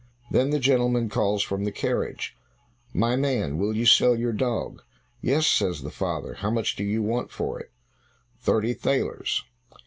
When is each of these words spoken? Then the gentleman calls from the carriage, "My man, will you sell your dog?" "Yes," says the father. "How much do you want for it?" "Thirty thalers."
Then 0.31 0.49
the 0.49 0.57
gentleman 0.57 1.09
calls 1.09 1.43
from 1.43 1.63
the 1.63 1.71
carriage, 1.71 2.35
"My 2.91 3.15
man, 3.15 3.59
will 3.59 3.75
you 3.77 3.85
sell 3.85 4.15
your 4.15 4.33
dog?" 4.33 4.81
"Yes," 5.21 5.45
says 5.45 5.83
the 5.83 5.91
father. 5.91 6.33
"How 6.39 6.49
much 6.49 6.75
do 6.75 6.83
you 6.83 7.03
want 7.03 7.29
for 7.29 7.59
it?" 7.59 7.69
"Thirty 8.39 8.73
thalers." 8.73 9.43